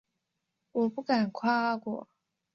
[0.71, 2.09] 我不敢跨过